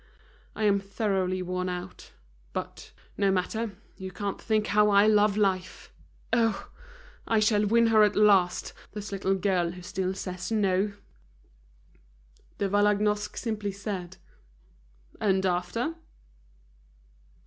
I 0.55 0.63
am 0.63 0.79
thoroughly 0.79 1.43
worn 1.43 1.69
out; 1.69 2.11
but, 2.53 2.91
no 3.19 3.29
matter, 3.29 3.73
you 3.97 4.09
can't 4.09 4.41
think 4.41 4.65
how 4.65 4.89
I 4.89 5.05
love 5.05 5.37
life! 5.37 5.93
Oh! 6.33 6.71
I 7.27 7.39
shall 7.39 7.67
win 7.67 7.85
her 7.85 8.01
at 8.01 8.15
last, 8.15 8.73
this 8.93 9.11
little 9.11 9.35
girl 9.35 9.69
who 9.73 9.83
still 9.83 10.15
says 10.15 10.51
no!" 10.51 10.93
De 12.57 12.67
Vallagnosc 12.67 13.37
simply 13.37 13.71
said: 13.71 14.17
"And 15.19 15.45
after?" 15.45 15.93